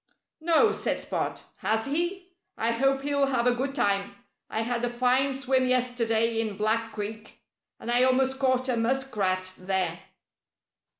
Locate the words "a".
3.45-3.53, 4.83-4.89, 8.67-8.75